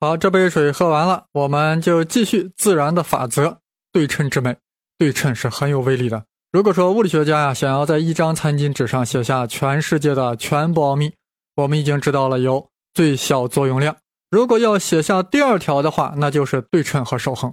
[0.00, 3.58] 好，这杯水喝完了，我们就继续自然的法则——
[3.92, 4.56] 对称之美。
[4.96, 6.24] 对称是很有威力的。
[6.52, 11.12] 如果说物理学家呀想要在一张餐巾纸上写下全世界的全部奥秘，
[11.56, 13.96] 我们已经知道了有最小作用量。
[14.30, 17.52] 如果要写下第二条的话，那就是对称和守恒。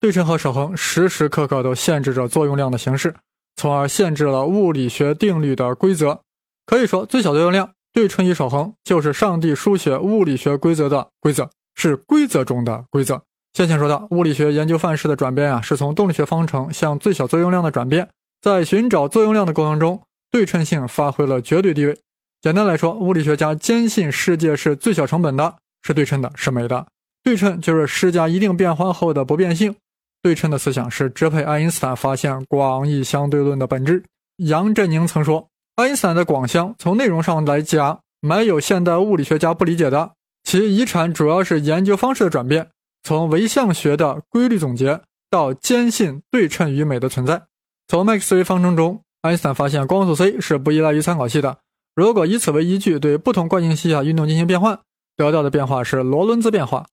[0.00, 3.14] 对称和守恒时时刻刻都限制着作用量的形式，
[3.54, 6.22] 从而限制了物理学定律的规则。
[6.66, 11.50] 可以说，最小作用量、对称与守恒就是上帝书写物理学规则的规则。
[11.74, 13.22] 是规则中的规则。
[13.52, 18.08] 先前说到，物理学研究范式的转变啊，是从动力学方程向最小作用量的转变。
[18.40, 21.96] 在寻找作用量的过程中，对称性发挥了绝对地位。
[22.42, 26.86] 简单来说，物理学家坚信世界是最小成本的，是对称的，是美的。
[27.22, 29.74] 对称就是施加一定变换后的不变性。
[30.20, 34.02] 对称的思想是支配爱因斯坦发现广义相对论的本质。
[34.38, 40.13] 杨振宁曾说，爱因斯坦的广相从内容上来讲，没有现代物理学家不理解的。
[40.44, 42.70] 其遗产主要是研究方式的转变，
[43.02, 47.42] 从唯象学的规律总结到坚信对称与美的存在。
[47.88, 51.58] 从麦克斯韦方程中，爱因斯坦发现光速 c 是不依赖于参考系的。
[51.94, 54.78] 如果以此为依据，对不同惯性系下运动进行变换，
[55.16, 56.86] 得到的变化是罗伦兹变化。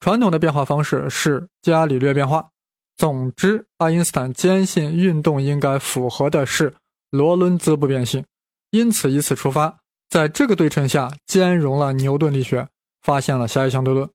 [0.00, 2.50] 传统的变化方式是伽利略变化。
[2.96, 6.74] 总之，爱因斯坦坚信运动应该符合的是
[7.10, 8.24] 罗伦兹不变性，
[8.70, 9.78] 因此以此出发，
[10.08, 12.68] 在这个对称下兼容了牛顿力学。
[13.08, 14.06] 发现了狭义相对论。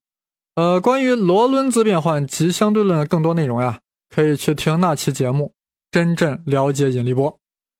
[0.53, 5.51] 呃，关于罗伦兹变换及相对论的更多内容呀，可以去听那期节目，
[5.89, 7.39] 真正了解引力波。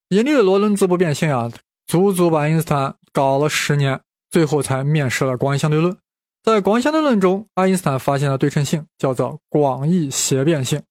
[0.10, 1.52] 引力的罗伦兹不变性啊，
[1.86, 5.96] 足足把爱因斯坦搞了十年，最后才面世了广义相对论。
[6.42, 10.82] 在广义相对论中，爱因斯坦发现了对称性，叫做广义谐变性。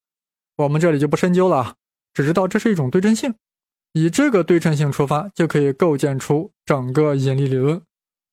[0.59, 1.75] 我们这里就不深究了，
[2.15, 3.35] 只知道这是一种对称性。
[3.93, 7.83] 以这个对称性出发，就可以构建出整个引力理论。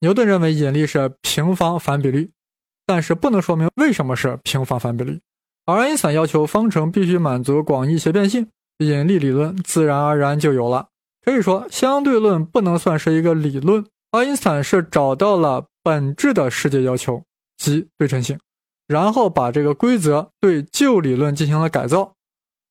[0.01, 2.31] 牛顿认为引力是平方反比率，
[2.85, 5.19] 但是不能说明为什么是平方反比率。
[5.65, 8.47] 而爱因斯坦要求方程必须满足广义谐变性，
[8.79, 10.87] 引力理论自然而然就有了。
[11.23, 17.21] 可以说，相对论不能算是一个理论，爱因斯坦是找到了本质的世界要求，
[17.57, 18.39] 即对称性，
[18.87, 22.13] 然后把这个规则对旧理论进行了改造。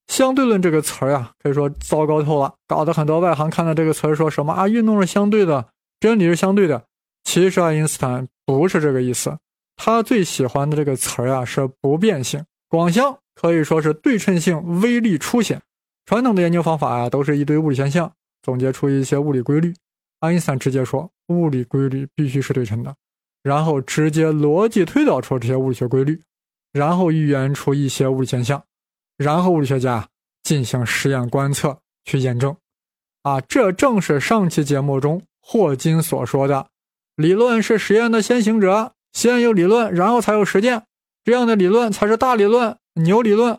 [0.09, 5.69] 相对论这个词儿呀，可以说糟糕透了，搞得很多外行看到这个词儿说什么啊，运动是相对的，
[6.01, 6.85] 真理是相对的。
[7.29, 9.37] 其实爱因斯坦不是这个意思，
[9.77, 12.43] 他最喜欢的这个词儿啊是不变性。
[12.71, 15.61] 广相可以说是对称性威力初显。
[16.07, 19.75] 传统的研究方法啊都是一堆物理现象，总结出一些物理规律。
[20.21, 22.97] 爱因斯坦直接说物理规律必须是对称的，
[23.43, 26.19] 然后直接逻辑推导出这些物理学规律，
[26.73, 28.65] 然后预言出一些物理现象，
[29.19, 30.09] 然后物理学家
[30.45, 32.57] 进行实验观测去验证。
[33.23, 36.67] 啊，这正是上期节目中霍金所说的。
[37.19, 40.85] 理论是实验的先行者，先有理论，然后才有实践，
[41.25, 43.59] 这样的理论才是大理论、牛理论。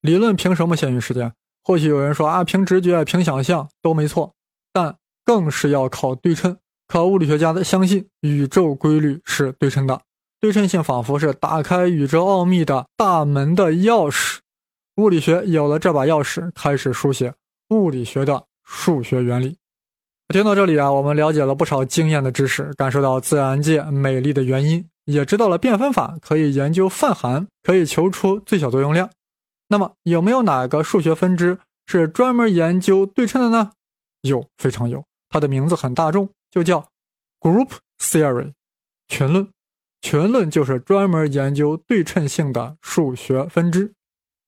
[0.00, 1.32] 理论凭什么先于实践？
[1.62, 4.34] 或许有人说啊，凭直觉、凭想象都没错，
[4.72, 6.56] 但更是要靠对称，
[6.88, 10.00] 靠物理学家的相信宇宙规律是对称的。
[10.40, 14.38] 对称性仿佛是打开宇宙奥秘的大门的钥匙。
[14.96, 17.32] 物理学有了这把钥匙，开始书写
[17.68, 19.56] 物理学的数学原理。
[20.28, 29.08] 听到这里啊，我们了解了不少经验的知识，感受到自然界美丽的原因，也知道了变分法可以研究泛函，可以求出最小作用量。
[29.68, 33.72] 那么，有没有哪个数学分支是专门研究对称的呢？
[34.20, 35.02] 有，非常有。
[35.30, 36.86] 它的名字很大众，就叫
[37.40, 38.52] Group Theory，
[39.08, 39.48] 群论。
[40.02, 43.94] 群论就是专门研究对称性的数学分支。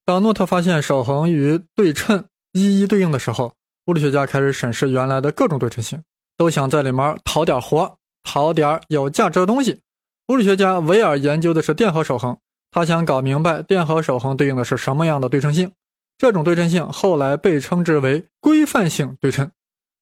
[0.05, 3.55] 当诺特发现守恒与对称一一对应的时候。
[3.91, 6.01] 物理学家开始审视原来的各种对称性，
[6.37, 9.81] 都想在里面讨点活，讨点有价值的东西。
[10.29, 12.39] 物理学家维尔研究的是电荷守恒，
[12.71, 15.73] 他想搞明白电荷守恒对应的是什么样的对称性。
[16.19, 19.51] 这种对称性后来被称之为规范性对称。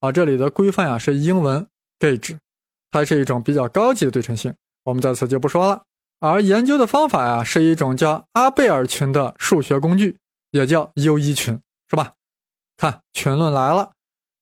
[0.01, 1.65] 啊，这里的规范啊是英文
[1.99, 2.37] gauge，
[2.91, 5.81] 它是一种比较高级的对称性，我们在此就不说了。
[6.19, 10.15] 而研究的方法呀是一种叫阿贝尔群的数学工具，
[10.51, 11.59] 也叫 U 一群，
[12.79, 13.91] 看群论来了，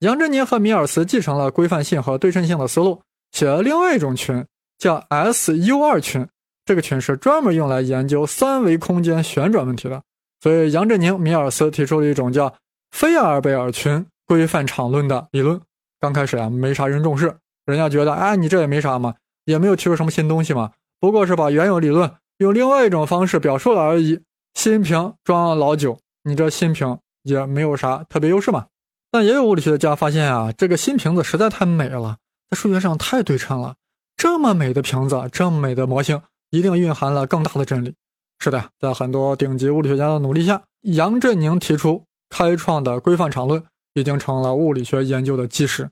[0.01, 3.01] 杨振宁和米尔斯继承了规范性和对称性的思路，
[3.31, 4.45] 写了另外一种群，
[4.78, 6.28] 叫 SU 二群。
[6.63, 10.04] 这个群是专门用来研究三维空间旋转问题的。
[10.39, 12.54] 所以杨振宁、米尔斯提出了一种叫
[12.92, 15.60] 非阿尔贝尔群规范场论的理论。
[16.00, 17.36] 刚开始啊，没啥人重视，
[17.66, 24.22] 人家觉得，哎，你这也没啥嘛，也没有提出什么新东西嘛，不过是把原有理论用另外一种方式表述了而已。
[24.54, 27.00] 新瓶装老酒，你这新瓶。
[27.27, 28.68] 也没有啥特别优势嘛，
[29.12, 32.18] 但也有物理学家发现啊，这个新瓶子实在太美了，
[32.50, 33.75] 在数学上太对称了。
[34.15, 37.94] 这么美的瓶子，这么美的模型，一定蕴含了更大的真理。
[38.39, 43.63] 是的，在很多顶级物理学家的努力下，杨振宁提出开创的规范场论
[43.94, 45.89] 已经成了物理学研究的基石。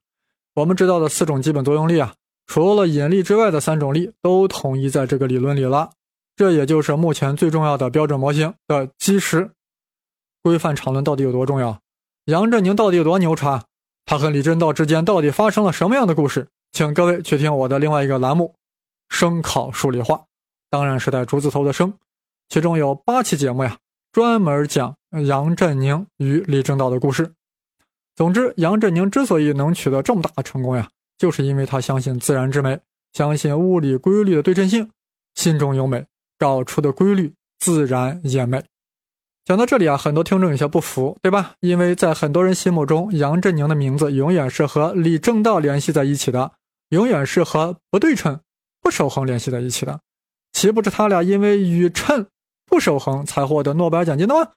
[0.56, 2.14] 我们知道的四种基本作用力啊，
[2.48, 5.92] 除了引力之外的三种力都统一在这个理论里了。
[6.38, 9.52] 这也就是目前最重要的标准模型的基石。
[10.46, 11.80] 规范场论到底有多重要？
[12.26, 13.64] 杨振宁到底有多牛叉？
[14.06, 16.48] 他和李政道之间到底发生了什么样的故事？
[16.72, 18.54] 请各位去听我的另外一个栏目
[19.16, 20.16] 《声考数理化》，
[20.70, 21.92] 当然是带竹字头的“声”。
[22.48, 23.80] 其中有八期节目呀，
[24.12, 24.96] 专门讲
[25.26, 27.34] 杨振宁与李政道的故事。
[28.16, 30.88] 总之，杨振宁之所以能取得这么大的成功呀，
[31.18, 32.80] 就是因为他相信自然之美，
[33.14, 34.92] 相信物理规律的对称性，
[35.34, 36.06] 心中有美，
[36.38, 38.64] 搞出的规律自然也美。
[39.46, 41.54] 讲到这里啊，很多听众有些不服，对吧？
[41.60, 46.54] 因为在很多人心目中，杨振宁的名字永远是和李政道联系在一起的，
[46.90, 48.40] 永远是和不对称、
[48.82, 50.00] 不守恒联系在一起的，
[50.52, 52.28] 岂不是他俩因为宇称？
[52.66, 54.52] 不守恒才获得诺贝尔奖金的吗？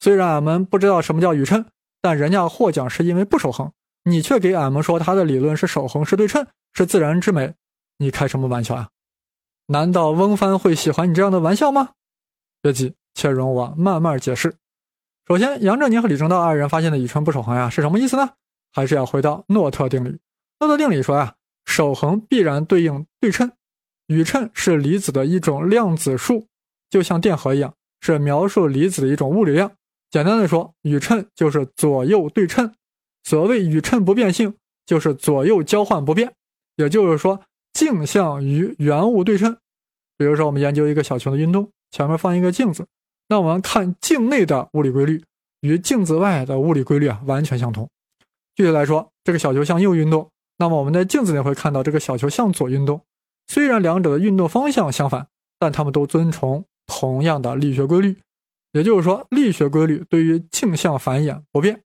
[0.00, 1.66] 虽然俺们不知道什么叫宇称，
[2.00, 3.70] 但人家获奖是因为不守恒，
[4.04, 7.52] 你却给俺们说他的理论是守恒、是对称、是自然之美，
[7.98, 8.88] 你开什么玩笑啊？
[9.66, 11.90] 难道翁帆会喜欢你这样的玩笑吗？
[12.62, 14.54] 别急，且容我慢慢解释。
[15.26, 18.30] 首先，杨振宁和李政道二人发现的宇称不守恒呀，是什么意思呢？
[18.72, 20.18] 还是要回到诺特定理。
[20.60, 23.50] 诺特定理说呀，守恒必然对应对称，
[24.06, 26.46] 宇称是离子的一种量子数。
[26.90, 29.72] 就像电荷一样，是描述离子的一种物理量。
[30.10, 32.74] 简单的说，宇称就是左右对称。
[33.24, 34.54] 所谓宇称不变性，
[34.84, 36.34] 就是左右交换不变。
[36.76, 37.40] 也就是说，
[37.72, 39.56] 镜像与原物对称。
[40.18, 42.86] 比如说，我们研究一个小球的运动，前面放一个镜子，
[43.32, 45.24] 那我们看镜内的物理规律
[45.62, 47.88] 与镜子外的物理规律啊完全相同。
[48.54, 53.00] 具体来说，这个小球向右运动，那么我们在镜子里会看到这个小球向左运动。
[53.46, 56.62] 虽然两者的运动方向相反，但它们都遵从。
[56.86, 58.18] 同样的力学规律，
[58.72, 61.80] 也就是说，力学规律对于镜像反演不变。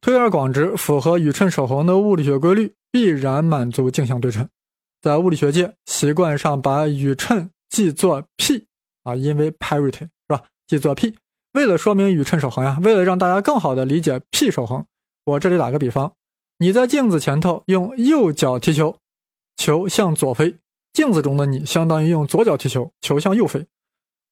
[0.00, 4.48] 推而广之，符合宇称守恒的物理学规律必然满足镜像对称。
[5.02, 8.66] 在物理学界，习惯上把宇称记作 p
[9.02, 10.06] 啊，因为 parity
[10.66, 11.16] 记作 p。
[11.52, 14.84] 为了说明宇称守恒呀，为了让大家更好的理解 p 守恒，
[15.24, 16.12] 我这里打个比方：
[16.58, 18.98] 你在镜子前头用右脚踢球，
[19.56, 20.58] 球向左飞；
[20.92, 23.66] 镜子中的你相当于用左脚踢球，球向右飞。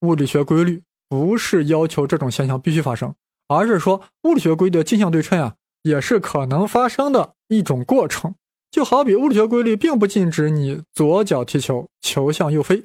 [0.01, 3.15] 物理学规律不是要求这种现象必须发生，
[3.49, 8.35] 而是说物理学规律的镜像对称啊，也是可能发生的一种过程。
[8.71, 12.83] 就好比物理学规律并不禁止你左脚踢球，球向右飞，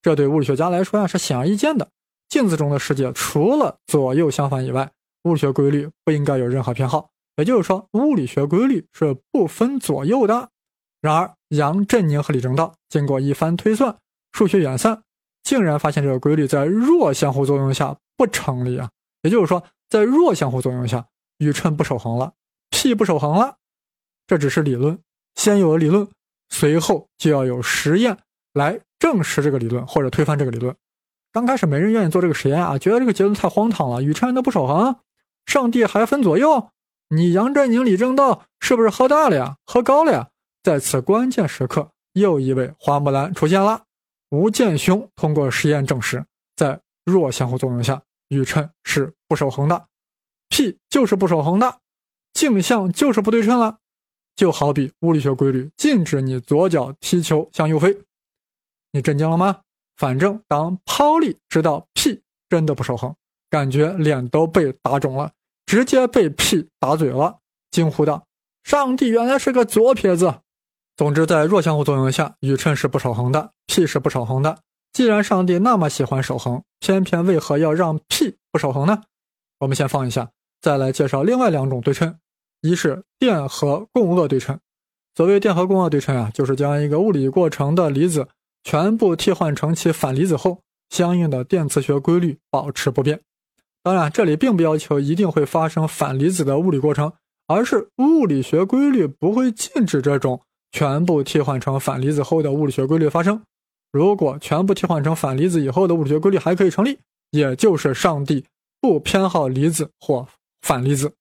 [0.00, 1.88] 这对物理学家来说呀是显而易见的。
[2.34, 4.90] 镜子中的世界除了左右相反以外，
[5.22, 7.08] 物理学规律不应该有任何偏好。
[7.36, 10.48] 也就是说，物理学规律是不分左右的。
[11.00, 13.96] 然而，杨振宁和李政道经过一番推算，
[14.32, 15.00] 数学演算。
[15.44, 18.90] 竟然发现这个规律在弱相互作用下不成立啊！
[19.22, 21.06] 也就是说，在弱相互作用下，
[21.38, 22.32] 宇称不守恒了
[22.70, 23.58] ，p 不守恒了。
[24.26, 24.98] 这只是理论，
[25.36, 26.08] 先有了理论，
[26.48, 28.18] 随后就要有实验
[28.54, 30.74] 来证实这个理论或者推翻这个理论。
[31.34, 35.00] 刚开始没人愿意做这个实验啊，觉得这个结论太荒唐了，宇称都不守恒，
[35.46, 36.70] 上帝还分左右？
[37.08, 39.56] 你杨振宁、李政道是不是喝大了呀？
[39.66, 40.28] 喝高了呀？
[40.62, 43.82] 在此关键时刻，又一位花木兰出现了。
[44.30, 49.86] 吴健雄通过实验证实，在弱相互作用下，宇称是不守恒的
[50.50, 51.80] ，p 就是不守恒的，
[52.32, 53.78] 镜像就是不对称了。
[54.36, 58.04] 就好比物理学规律禁止你左脚踢球向右飞，
[58.92, 59.62] 你震惊了吗？
[59.96, 63.14] 反正当抛力知道 p 真的不守恒，
[63.50, 65.32] 感觉脸都被打肿了，
[65.66, 67.38] 直接被 p 打嘴了，
[67.70, 68.26] 惊呼道
[68.64, 70.40] ：“上帝原来是个左撇子！”
[70.96, 74.58] 总之，在弱相互作用下，宇称是不守恒的，p 是不守恒的。
[74.92, 79.02] 既然上帝那么喜欢守恒，偏偏为何要让 p 不守恒呢？
[79.58, 82.16] 我们先放一下，再来介绍另外两种对称。
[82.60, 84.58] 一是电荷共轭对称。
[85.16, 88.28] 所谓电荷共轭对称啊，就是将一个物理过程的离子
[88.64, 93.20] 全部替换成其反离子后，相应的电磁学规律保持不变。
[93.82, 97.12] 当然，这里并不要求一定会发生反离子的物理过程，
[97.46, 100.40] 而是物理学规律不会禁止这种。
[100.72, 103.40] 全部替换成反离子后的物理学规律发生。
[103.92, 106.98] 如果全部替换成反离子以后的物理学规律还可以成立，
[107.30, 108.44] 也就是上帝
[108.80, 110.26] 不偏好离子或
[110.62, 111.12] 反离子，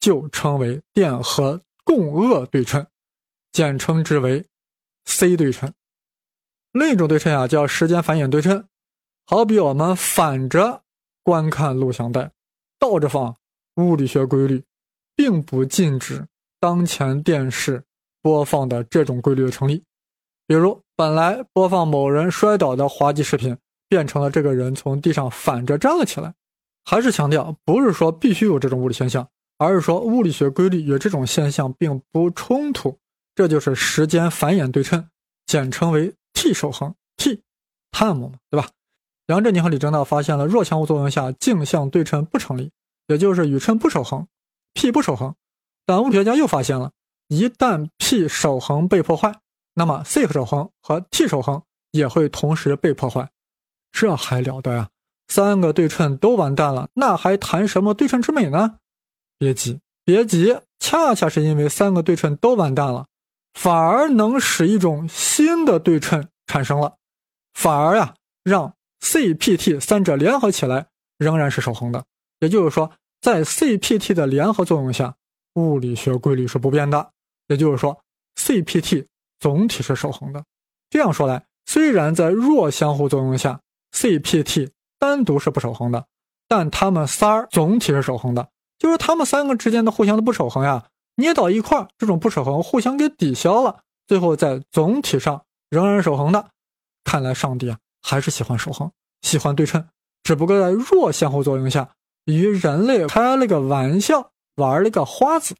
[0.00, 2.84] 就称为电荷共轭对称，
[3.52, 4.44] 简称之为
[5.04, 5.72] C 对称。
[6.78, 8.66] 另一种对称啊叫时间反演对称，
[9.26, 10.82] 好比我们反着
[11.22, 12.30] 观看录像带，
[12.78, 13.34] 倒着放，
[13.76, 14.62] 物理学规律
[15.14, 16.26] 并不禁止
[16.60, 17.82] 当前电视。
[18.22, 19.84] 播放的这种规律的成立，
[20.48, 23.56] 比如，本来播放某人摔倒的滑稽视频，
[23.88, 26.34] 变成了这个人从地上反着站了起来。
[26.84, 29.28] 还是强调，不是说必须有这种物理现象，
[29.58, 32.98] 而是说物理学规律与这种现象并不冲突。
[33.36, 35.08] 这就是时间繁衍对称，
[35.46, 38.68] 简称为 T 守恒 T，time 嘛，对吧？
[39.28, 42.70] 杨振宁和李政道发现了弱相互作用下镜像对称不成立，
[43.08, 44.28] 也就是宇称不守恒
[44.74, 45.34] ，P 不守恒。
[45.86, 46.92] 但物理学家又发现了，
[47.28, 49.34] 一旦 P 守恒被破坏，
[49.74, 53.30] 那么 C 守恒和 T 守恒也会同时被破坏。
[53.90, 54.90] 这还了得呀！
[55.28, 58.78] 三个对称都完蛋了，那还谈什么对称之美呢？
[59.38, 63.06] 别急，别急，恰恰是因为三个对称都完蛋了，
[63.56, 66.96] 反而能使一种新的对称产生了，
[67.54, 70.86] 反而呀，让 CPT 三者联合起来
[71.16, 72.04] 仍然是守恒的。
[72.40, 75.16] 也就是说，在 CPT 的联合作用下，
[75.54, 77.10] 物理学规律是不变的。
[77.48, 77.98] 也就是说
[78.38, 79.06] ，CPT
[79.40, 80.44] 总体是守恒的。
[80.90, 83.58] 这样说来，虽然在弱相互作用下
[83.92, 86.06] ，CPT 单独是不守恒的，
[86.46, 90.84] 但他们仨儿总体是守恒的，就是他们三个之间的互相的不守恒呀，
[91.16, 96.50] 捏到一块，这种不守恒互相给抵消了，最后在总体上仍然守恒的。
[97.04, 98.90] 看来上帝啊，还是喜欢守恒，
[99.22, 99.86] 喜欢对称，
[100.22, 101.88] 只不过在弱相互作用下，
[102.26, 105.54] 与人类开了个玩笑，玩了个花子。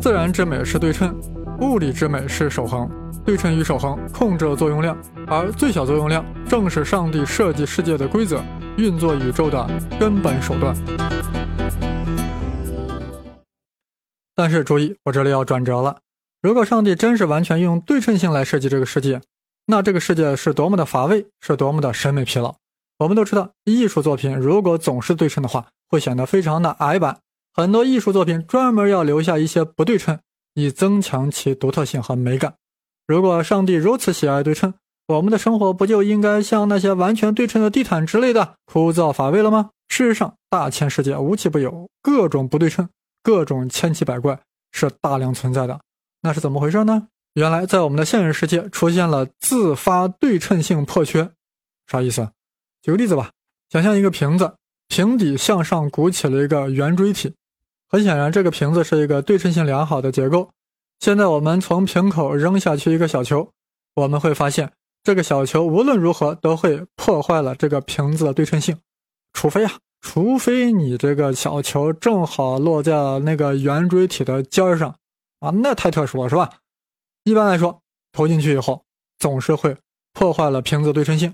[0.00, 1.14] 自然之美是对称，
[1.60, 2.88] 物理之美是守恒。
[3.24, 4.96] 对称与守恒控制了作用量，
[5.26, 8.42] 而最小作用量正是上帝设计世界的规则、
[8.78, 9.68] 运作宇宙的
[10.00, 10.74] 根本手段。
[14.38, 15.98] 但是注意，我这里要转折了。
[16.40, 19.20] 如果上帝真是完全用对称性来设计这个世界，
[19.66, 22.54] 那这个世界是多么的乏味，是多么的审美疲劳。
[23.00, 27.18] 我们都知道，艺术作品如果总是对称的话，会显得非常的矮板。
[27.52, 30.20] 很多艺术作品专门要留下一些不对称，
[30.54, 32.54] 以增强其独特性和美感。
[33.08, 34.72] 如果上帝如此喜爱对称，
[35.08, 39.70] 我们的生活不就应该像那些完全对称的地毯之类的枯燥乏味了吗？
[39.88, 42.88] 事实上，大千世界无奇不有，各种不对称，
[43.28, 44.40] 各种千奇百怪
[44.72, 45.78] 是大量存在的。
[46.22, 47.08] 那是怎么回事呢？
[47.34, 51.30] 原来，在我们的现实世界出现了自发对称性破缺，
[51.86, 52.30] 啥意思？
[52.80, 53.32] 举个例子吧，
[53.68, 54.54] 想象一个瓶子，
[54.88, 57.34] 瓶底向上鼓起了一个圆锥体，
[57.90, 60.48] 很显然，这个瓶子是一个对称性良好的结构。
[60.98, 63.52] 现在我们从瓶口扔下去一个小球，
[63.96, 68.78] 我们会发现这个小球无论如何都会破坏了这个瓶子的对称性，
[69.40, 74.96] 除非啊，除非你这个小球正好落在那个圆锥体的尖上
[75.38, 76.50] 啊，那太特殊了，是吧？
[77.22, 77.80] 一般来说，
[78.10, 78.82] 投进去以后
[79.16, 79.76] 总是会
[80.12, 81.32] 破坏了瓶子对称性，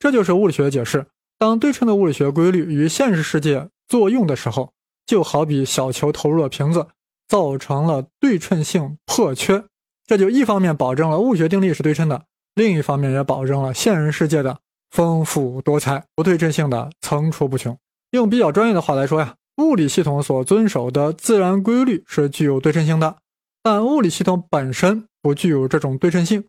[0.00, 1.06] 这就是物理学解释。
[1.38, 4.72] 当对称的物理学规律与现实世界作用的时候，
[5.06, 6.88] 就好比小球投入了瓶子。
[7.28, 9.64] 造成了对称性破缺，
[10.06, 14.58] 这就一方面保证了物学定律是对称的，另一方面也保证了现实世界的
[14.94, 17.76] 丰富多彩，不对称性的层出不穷。
[18.12, 23.16] 用比较专业的话来说呀，物理系统所遵守的自然规律是具有对称性的，
[23.60, 26.44] 但物理系统本身不具有这种对称性，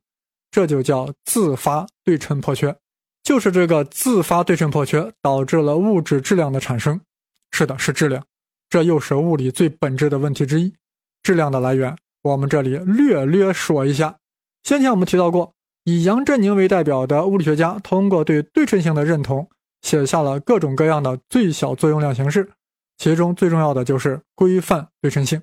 [0.52, 2.76] 这就叫自发对称破缺。
[3.24, 7.02] 就是这个自发对称破缺导致了物质质量的产生。
[7.50, 8.24] 是的，是质量。
[8.70, 10.72] 这又是物理最本质的问题之一，
[11.24, 14.18] 质量的来源，我们这里略略说一下。
[14.62, 15.55] 先前我们提到过，
[15.86, 19.48] 以杨振宁为代表的物理学家，通过对对称性的认同，
[19.84, 22.50] 写下了各种各样的最小作用量形式，
[22.98, 25.42] 其中最重要的就是规范对称性。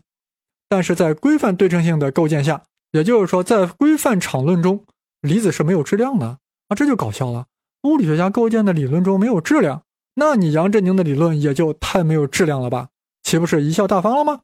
[0.69, 4.85] 但是在规范对称性的构建下，也就是说，在规范场论中，
[5.21, 7.47] 离子是没有质量的啊，这就搞笑了。
[7.83, 9.85] 物理学家构建的理论中没有质量，
[10.15, 12.89] 那你杨振宁的理论也就太没有质量了吧？
[13.23, 14.41] 岂不是贻笑大方了吗？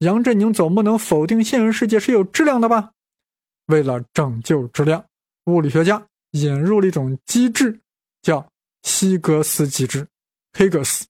[0.00, 2.90] 杨振宁总不能否定现实世界是有质量的吧？
[3.66, 5.04] 为了拯救质量，
[5.48, 7.80] 物理学家引入了一种机制，
[8.22, 8.46] 叫
[8.82, 10.06] 希格斯机制
[10.52, 11.04] （Higgs）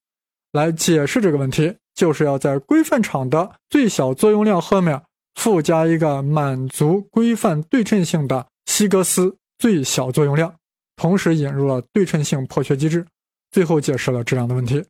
[0.53, 5.03] 来解释这个问题，就是要在规范场的最小作用量后面
[5.35, 10.55] 附加一个满足规范对称性的希格斯最小作用量，
[10.97, 13.05] 同时引入了对称性破缺机制，
[13.51, 14.85] 最后解释了质量的问题。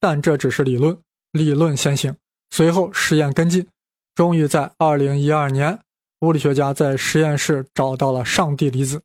[0.00, 0.96] 但这只是理论。
[1.32, 2.14] 理论先行，
[2.50, 3.66] 随后实验跟进，
[4.14, 5.80] 终于在二零一二年，
[6.24, 9.02] 物理学家在实验室找到了上帝离子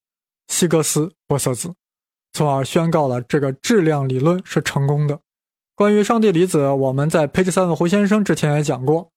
[0.48, 1.74] 希格斯玻色子，
[2.34, 5.20] 从而宣告了这个质量理论是成功的。
[5.76, 9.12] 关于上帝离子，我们在培植三问胡先生之前也讲过。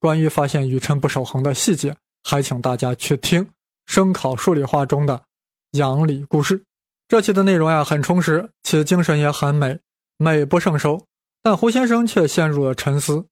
[0.00, 3.48] 关于发现宇称不守恒的细节，还请大家去听
[3.86, 5.22] 声考数理化中的
[5.72, 6.62] 杨理故事。
[7.08, 9.78] 这期的内容呀很充实，其精神也很美，
[10.18, 11.06] 美不胜收。
[11.42, 13.26] 但胡先生却陷入了沉思：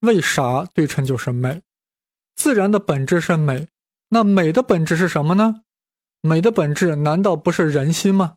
[0.00, 1.62] 为啥对称就是美？
[2.36, 3.68] 自然的本质是美，
[4.08, 5.62] 那美的本质是什么呢？
[6.20, 8.36] 美的本质难道不是人心吗？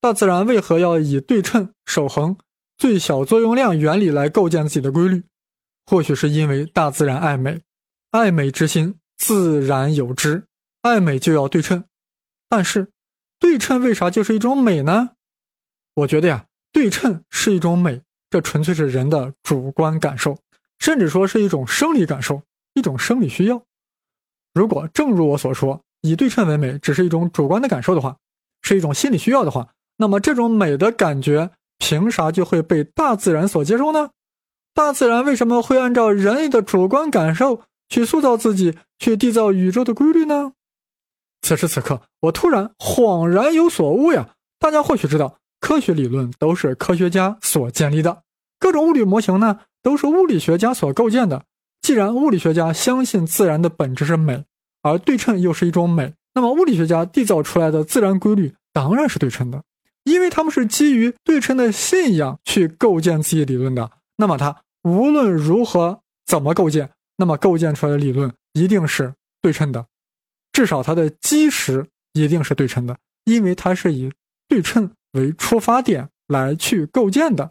[0.00, 2.36] 大自然为何要以对称、守恒、
[2.76, 5.24] 最小作用量原理来构建自己的规律？
[5.86, 7.62] 或许是因为大自然爱美，
[8.10, 10.46] 爱美之心自然有之，
[10.82, 11.84] 爱美就要对称。
[12.48, 12.90] 但是，
[13.38, 15.10] 对称为啥就是一种美呢？
[15.94, 20.38] 我觉得呀，对称是一种美，这纯粹是人的主观感受，
[20.78, 22.42] 甚至说是一种生理感受，
[22.74, 23.62] 一种生理需要。
[24.52, 28.16] 如果正如我所说，以对称为美只是一种主观的感受的话，
[28.62, 34.10] 是一种心理需要的话，那么这种美的感觉凭啥就会被大自然所接受呢？
[34.74, 40.52] 大自然为什么会按照人类的主观感受去塑造自己，去缔造宇宙的规律呢？
[41.42, 44.30] 此时此刻，我突然恍然有所悟呀！
[44.58, 48.22] 大家或许知道，科学理论都是科学家所建立的，
[48.58, 51.44] 各种物理模型呢都是物理学家所构建的。
[51.84, 54.42] 既然物理学家相信自然的本质是美。
[54.80, 59.62] 而对称又是一种美，那么物理学家缔造出来的自然规律当然是对称的，
[60.04, 63.90] 因为他们是基于对称的信仰去构建自己理论的。
[64.16, 69.86] 那么他无论如何怎么构建，那么构建出来的理论一定是对称的，
[70.52, 74.12] 至少它的基石一定是对称的，因为它是以
[74.48, 77.48] 对称为出发点来去构建的。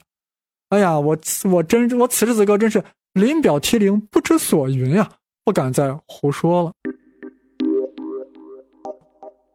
[0.69, 1.17] 哎呀，我
[1.51, 5.07] 我真我此时此刻真是临表涕零，不知所云呀，
[5.43, 6.71] 不敢再胡说了。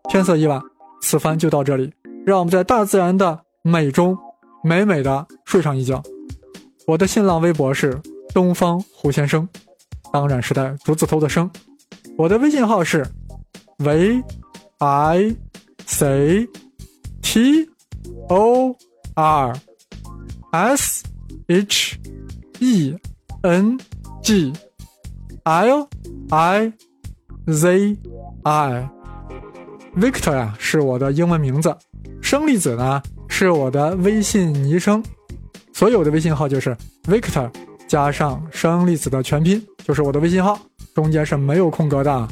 [0.08, 0.62] 天色已晚，
[1.02, 1.92] 此番就到这里。
[2.24, 4.16] 让我们在大自然的美中，
[4.62, 6.00] 美美的睡上一觉。
[6.86, 8.00] 我的新浪微博是
[8.32, 9.46] 东方胡先生，
[10.12, 11.50] 当然是带竹字头的生。
[12.16, 13.04] 我的微信号是
[13.78, 14.22] v
[14.78, 15.36] i
[15.84, 16.48] c
[17.20, 17.68] t
[18.28, 18.76] o
[19.14, 19.52] r
[20.52, 21.04] s
[21.48, 21.98] h
[22.60, 22.96] e
[23.42, 23.78] n
[24.23, 24.52] g
[25.45, 25.88] l
[26.30, 26.73] i
[27.47, 27.97] z
[28.42, 28.90] i。
[29.97, 31.76] Victor 呀，是我的英文名字，
[32.21, 35.03] 生粒子呢是我的微信昵称，
[35.72, 37.51] 所有的微信号就是 Victor
[37.87, 40.59] 加上生粒子的全拼，就是我的微信号，
[40.94, 42.29] 中间是没有空格的。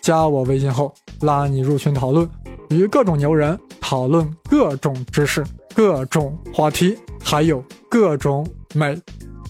[0.00, 2.28] 加我微信后，拉你入群讨论，
[2.70, 9.00] 与各种牛人讨论各种知识、各种话题，还有各种美。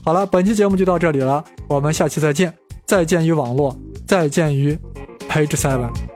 [0.05, 2.53] 好了，本期节目就到这里了，我们下期再见，
[2.87, 3.75] 再见于网络，
[4.07, 4.79] 再见于
[5.29, 6.14] Page Seven。